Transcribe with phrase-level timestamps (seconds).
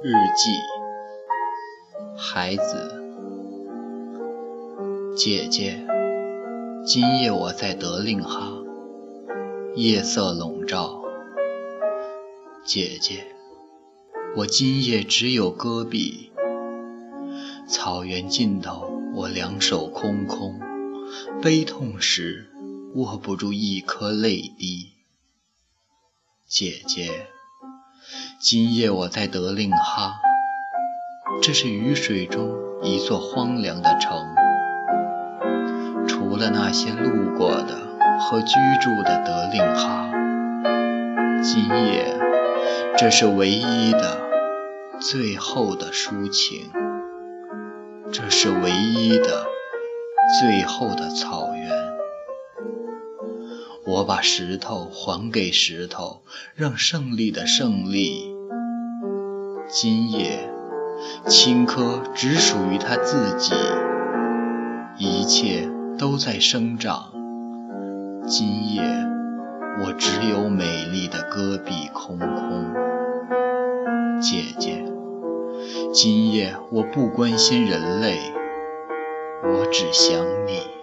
[0.00, 0.52] 日记，
[2.16, 3.02] 孩子，
[5.16, 5.84] 姐姐，
[6.86, 8.52] 今夜我在德令哈，
[9.74, 11.02] 夜色笼罩。
[12.64, 13.26] 姐姐，
[14.36, 16.30] 我今夜只有戈壁，
[17.66, 20.60] 草原尽头，我两手空空，
[21.42, 22.46] 悲痛时
[22.94, 24.92] 握不住一颗泪滴。
[26.46, 27.26] 姐姐。
[28.38, 30.14] 今夜我在德令哈，
[31.42, 32.48] 这是雨水中
[32.82, 34.34] 一座荒凉的城，
[36.08, 37.86] 除了那些路过的
[38.18, 40.10] 和居住的德令哈，
[41.42, 42.16] 今夜
[42.96, 44.18] 这是唯一的、
[44.98, 46.70] 最后的抒情，
[48.10, 49.46] 这是唯一的、
[50.40, 51.47] 最后的草。
[53.98, 56.22] 我把石头还给石头，
[56.54, 58.32] 让胜利的胜利。
[59.66, 60.48] 今夜，
[61.26, 63.54] 青稞只属于他自己，
[64.98, 67.10] 一切都在生长。
[68.24, 68.82] 今夜，
[69.82, 72.72] 我只有美丽的戈壁空空。
[74.20, 74.84] 姐姐，
[75.92, 78.20] 今夜我不关心人类，
[79.42, 80.77] 我只想你。